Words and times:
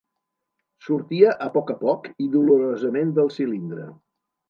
Sortia 0.85 1.35
a 1.47 1.51
poc 1.59 1.71
a 1.75 1.77
poc 1.83 2.09
i 2.27 2.33
dolorosament 2.39 3.17
del 3.21 3.35
cilindre. 3.41 3.91